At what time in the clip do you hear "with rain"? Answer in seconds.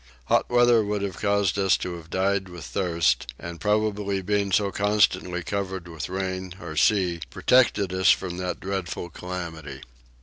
5.87-6.55